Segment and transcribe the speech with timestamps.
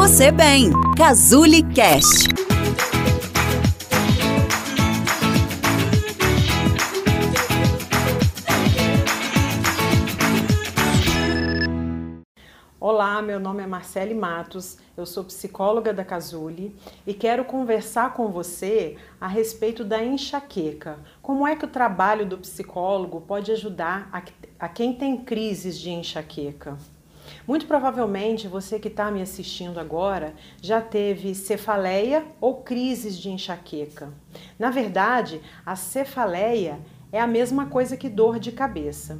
[0.00, 0.70] você bem.
[0.96, 2.30] Cazuli Cast.
[12.80, 16.74] Olá, meu nome é Marcele Matos, eu sou psicóloga da Casuli
[17.06, 20.98] e quero conversar com você a respeito da enxaqueca.
[21.20, 24.22] Como é que o trabalho do psicólogo pode ajudar a,
[24.64, 26.78] a quem tem crises de enxaqueca?
[27.46, 34.12] Muito provavelmente você que está me assistindo agora já teve cefaleia ou crises de enxaqueca.
[34.58, 36.78] Na verdade, a cefaleia
[37.12, 39.18] é a mesma coisa que dor de cabeça.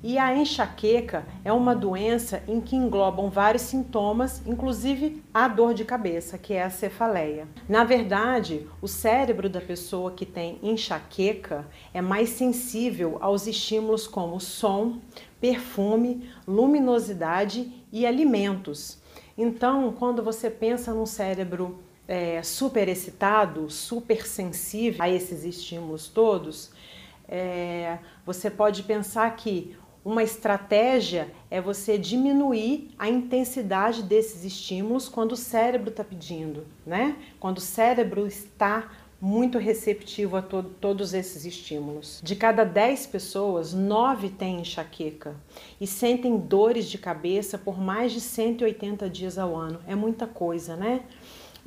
[0.00, 5.84] E a enxaqueca é uma doença em que englobam vários sintomas, inclusive a dor de
[5.84, 7.48] cabeça, que é a cefaleia.
[7.68, 14.38] Na verdade, o cérebro da pessoa que tem enxaqueca é mais sensível aos estímulos como
[14.38, 14.98] som,
[15.40, 19.02] perfume, luminosidade e alimentos.
[19.36, 26.70] Então, quando você pensa num cérebro é, super excitado, super sensível a esses estímulos todos,
[27.28, 29.76] é, você pode pensar que
[30.08, 37.14] uma estratégia é você diminuir a intensidade desses estímulos quando o cérebro está pedindo, né?
[37.38, 42.22] Quando o cérebro está muito receptivo a to todos esses estímulos.
[42.24, 45.36] De cada 10 pessoas, 9 têm enxaqueca
[45.78, 49.78] e sentem dores de cabeça por mais de 180 dias ao ano.
[49.86, 51.02] É muita coisa, né?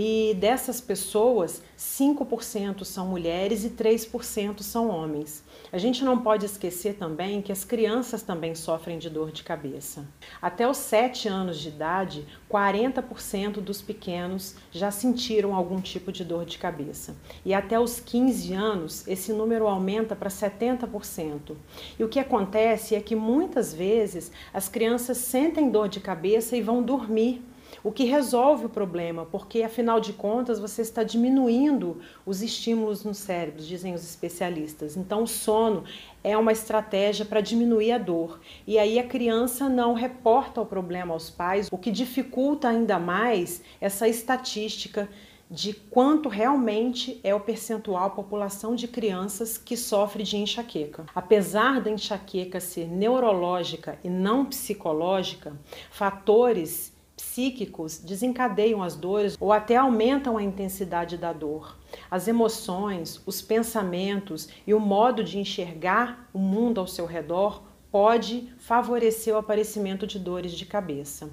[0.00, 5.42] E dessas pessoas, 5% são mulheres e 3% são homens.
[5.72, 10.06] A gente não pode esquecer também que as crianças também sofrem de dor de cabeça.
[10.40, 16.44] Até os 7 anos de idade, 40% dos pequenos já sentiram algum tipo de dor
[16.44, 17.16] de cabeça.
[17.44, 21.56] E até os 15 anos, esse número aumenta para 70%.
[21.98, 26.62] E o que acontece é que muitas vezes as crianças sentem dor de cabeça e
[26.62, 27.42] vão dormir
[27.82, 33.14] o que resolve o problema, porque afinal de contas você está diminuindo os estímulos no
[33.14, 34.96] cérebro, dizem os especialistas.
[34.96, 35.84] Então, o sono
[36.22, 38.40] é uma estratégia para diminuir a dor.
[38.66, 43.62] E aí a criança não reporta o problema aos pais, o que dificulta ainda mais
[43.80, 45.08] essa estatística
[45.50, 51.06] de quanto realmente é o percentual população de crianças que sofre de enxaqueca.
[51.14, 55.58] Apesar da enxaqueca ser neurológica e não psicológica,
[55.90, 61.76] fatores psíquicos desencadeiam as dores ou até aumentam a intensidade da dor.
[62.08, 68.52] As emoções, os pensamentos e o modo de enxergar o mundo ao seu redor pode
[68.58, 71.30] favorecer o aparecimento de dores de cabeça.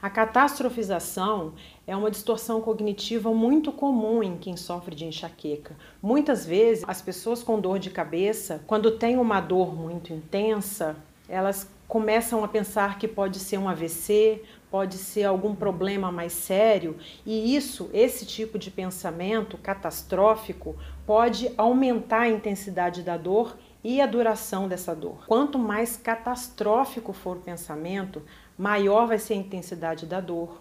[0.00, 1.52] A catastrofização
[1.86, 5.76] é uma distorção cognitiva muito comum em quem sofre de enxaqueca.
[6.02, 10.96] Muitas vezes, as pessoas com dor de cabeça, quando têm uma dor muito intensa,
[11.28, 16.96] elas começam a pensar que pode ser um AVC, pode ser algum problema mais sério,
[17.24, 24.06] e isso, esse tipo de pensamento catastrófico, pode aumentar a intensidade da dor e a
[24.06, 25.24] duração dessa dor.
[25.26, 28.22] Quanto mais catastrófico for o pensamento,
[28.56, 30.60] maior vai ser a intensidade da dor,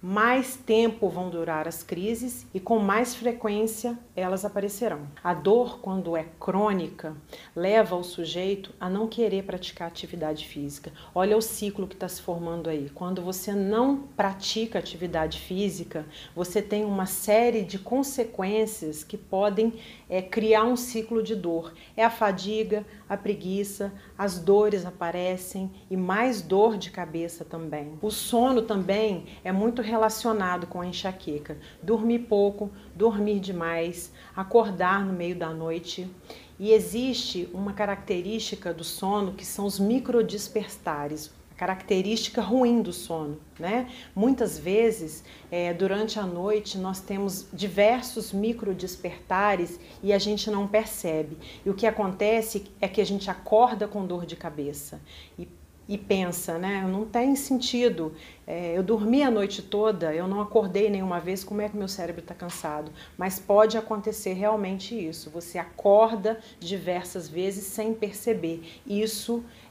[0.00, 5.08] mais tempo vão durar as crises e com mais frequência elas aparecerão.
[5.22, 7.16] A dor, quando é crônica,
[7.54, 10.92] leva o sujeito a não querer praticar atividade física.
[11.12, 12.90] Olha o ciclo que está se formando aí.
[12.94, 19.74] Quando você não pratica atividade física, você tem uma série de consequências que podem
[20.08, 21.74] é, criar um ciclo de dor.
[21.96, 27.98] É a fadiga, a preguiça, as dores aparecem e mais dor de cabeça também.
[28.02, 31.56] O sono também é muito relacionado com a enxaqueca.
[31.82, 36.10] Dormir pouco, dormir demais, acordar no meio da noite.
[36.58, 43.88] E existe uma característica do sono que são os microdispersares característica ruim do sono, né?
[44.14, 50.68] Muitas vezes, é, durante a noite, nós temos diversos micro despertares e a gente não
[50.68, 51.36] percebe.
[51.66, 55.00] E o que acontece é que a gente acorda com dor de cabeça
[55.36, 55.48] e
[55.88, 56.86] e pensa, né?
[56.86, 58.12] Não tem sentido.
[58.46, 61.88] É, eu dormi a noite toda, eu não acordei nenhuma vez, como é que meu
[61.88, 62.92] cérebro está cansado?
[63.16, 65.30] Mas pode acontecer realmente isso.
[65.30, 68.80] Você acorda diversas vezes sem perceber.
[68.86, 69.67] Isso é,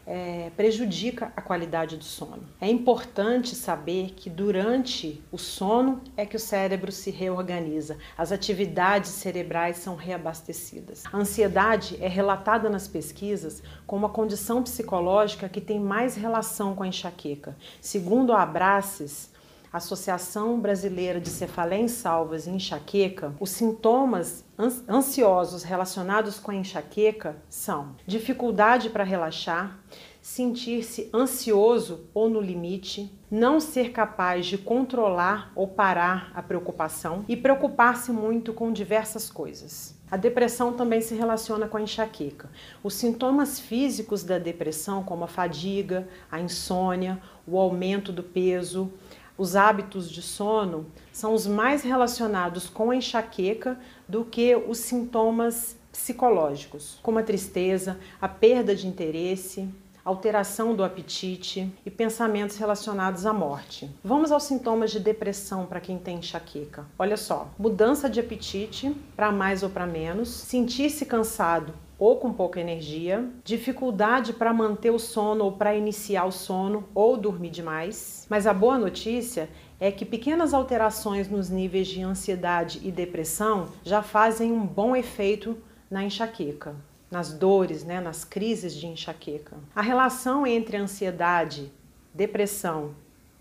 [0.55, 2.43] prejudica a qualidade do sono.
[2.61, 9.11] É importante saber que durante o sono é que o cérebro se reorganiza, as atividades
[9.11, 11.03] cerebrais são reabastecidas.
[11.11, 16.83] A ansiedade é relatada nas pesquisas como uma condição psicológica que tem mais relação com
[16.83, 17.57] a enxaqueca.
[17.81, 19.29] Segundo a Abraces,
[19.77, 24.45] Associação Brasileira de Cefaleia Salvas e Enxaqueca, os sintomas
[24.89, 29.79] ansiosos relacionados com a enxaqueca são dificuldade para relaxar,
[30.21, 37.37] sentir-se ansioso ou no limite, não ser capaz de controlar ou parar a preocupação e
[37.37, 39.95] preocupar-se muito com diversas coisas.
[40.09, 42.49] A depressão também se relaciona com a enxaqueca.
[42.81, 48.91] Os sintomas físicos da depressão, como a fadiga, a insônia, o aumento do peso,
[49.37, 55.77] os hábitos de sono, são os mais relacionados com a enxaqueca do que os sintomas
[55.91, 59.67] psicológicos, como a tristeza, a perda de interesse,
[60.03, 63.89] alteração do apetite e pensamentos relacionados à morte.
[64.03, 66.85] Vamos aos sintomas de depressão para quem tem enxaqueca.
[66.97, 72.59] Olha só: mudança de apetite para mais ou para menos, sentir-se cansado ou com pouca
[72.59, 78.25] energia, dificuldade para manter o sono ou para iniciar o sono ou dormir demais.
[78.29, 79.49] Mas a boa notícia
[79.79, 85.57] é que pequenas alterações nos níveis de ansiedade e depressão já fazem um bom efeito
[85.89, 86.75] na enxaqueca
[87.09, 89.57] nas dores, né, nas crises de enxaqueca.
[89.73, 91.71] A relação entre ansiedade,
[92.13, 92.93] depressão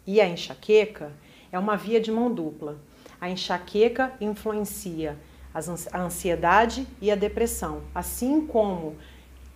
[0.06, 1.12] e a enxaqueca
[1.50, 2.78] é uma via de mão dupla.
[3.20, 5.18] A enxaqueca influencia
[5.92, 8.96] a ansiedade e a depressão, assim como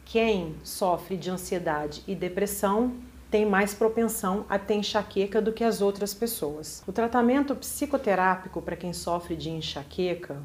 [0.04, 2.92] quem sofre de ansiedade e depressão
[3.30, 6.82] tem mais propensão a ter enxaqueca do que as outras pessoas.
[6.86, 10.42] O tratamento psicoterápico para quem sofre de enxaqueca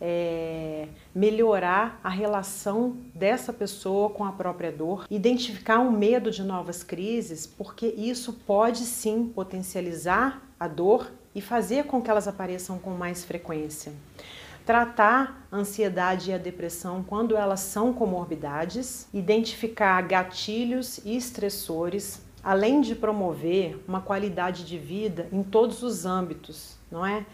[0.00, 6.82] é, melhorar a relação dessa pessoa com a própria dor, identificar um medo de novas
[6.82, 12.90] crises, porque isso pode sim potencializar a dor e fazer com que elas apareçam com
[12.90, 13.92] mais frequência.
[14.64, 22.80] Tratar a ansiedade e a depressão quando elas são comorbidades, identificar gatilhos e estressores, além
[22.80, 27.26] de promover uma qualidade de vida em todos os âmbitos, não é?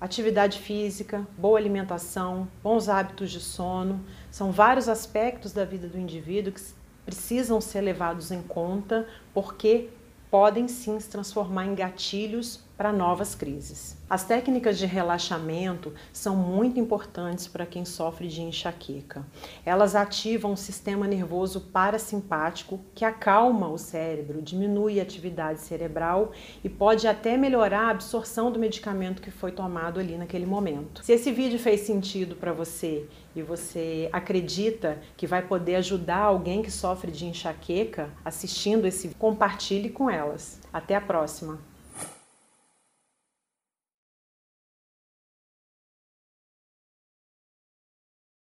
[0.00, 6.52] Atividade física, boa alimentação, bons hábitos de sono, são vários aspectos da vida do indivíduo
[6.52, 6.60] que
[7.04, 9.88] precisam ser levados em conta porque
[10.30, 13.96] podem sim se transformar em gatilhos para novas crises.
[14.08, 19.24] As técnicas de relaxamento são muito importantes para quem sofre de enxaqueca.
[19.64, 26.32] Elas ativam o sistema nervoso parasimpático, que acalma o cérebro, diminui a atividade cerebral
[26.62, 31.02] e pode até melhorar a absorção do medicamento que foi tomado ali naquele momento.
[31.04, 36.62] Se esse vídeo fez sentido para você e você acredita que vai poder ajudar alguém
[36.62, 40.60] que sofre de enxaqueca assistindo esse, compartilhe com elas.
[40.72, 41.75] Até a próxima!